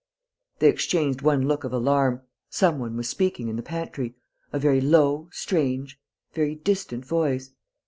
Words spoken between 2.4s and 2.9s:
Some